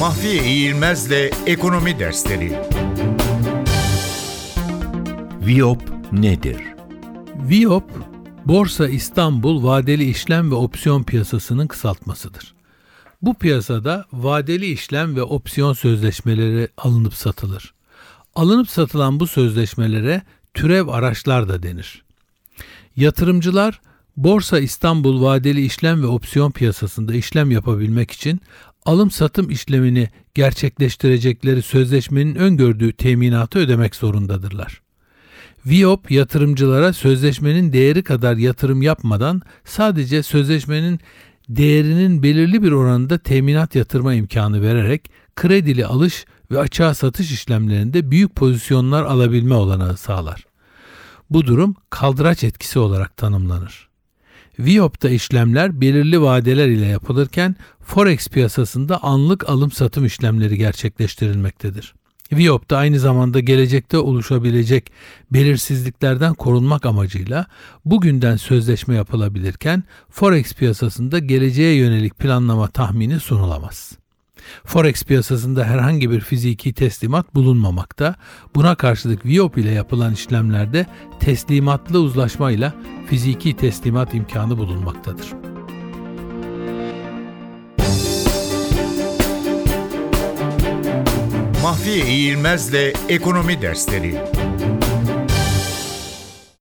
[0.00, 2.58] Mahfiye İğilmez'le Ekonomi Dersleri
[5.40, 6.56] Viyop nedir?
[7.48, 7.90] Viyop,
[8.46, 12.54] Borsa İstanbul vadeli işlem ve opsiyon piyasasının kısaltmasıdır.
[13.22, 17.74] Bu piyasada vadeli işlem ve opsiyon sözleşmeleri alınıp satılır.
[18.34, 20.22] Alınıp satılan bu sözleşmelere
[20.54, 22.02] türev araçlar da denir.
[22.96, 23.80] Yatırımcılar
[24.16, 28.40] Borsa İstanbul vadeli işlem ve opsiyon piyasasında işlem yapabilmek için
[28.86, 34.80] alım satım işlemini gerçekleştirecekleri sözleşmenin öngördüğü teminatı ödemek zorundadırlar.
[35.66, 41.00] Viyop yatırımcılara sözleşmenin değeri kadar yatırım yapmadan sadece sözleşmenin
[41.48, 48.34] değerinin belirli bir oranında teminat yatırma imkanı vererek kredili alış ve açığa satış işlemlerinde büyük
[48.34, 50.46] pozisyonlar alabilme olanağı sağlar.
[51.30, 53.89] Bu durum kaldıraç etkisi olarak tanımlanır.
[54.64, 61.94] Viyop'ta işlemler belirli vadeler ile yapılırken Forex piyasasında anlık alım satım işlemleri gerçekleştirilmektedir.
[62.32, 64.92] Viyop da aynı zamanda gelecekte oluşabilecek
[65.30, 67.46] belirsizliklerden korunmak amacıyla
[67.84, 73.99] bugünden sözleşme yapılabilirken Forex piyasasında geleceğe yönelik planlama tahmini sunulamaz.
[74.64, 78.14] Forex piyasasında herhangi bir fiziki teslimat bulunmamakta.
[78.54, 80.86] Buna karşılık Viyop ile yapılan işlemlerde
[81.20, 82.74] teslimatlı uzlaşmayla
[83.06, 85.26] fiziki teslimat imkanı bulunmaktadır.
[91.62, 94.14] Mahfiye İğilmez'le Ekonomi Dersleri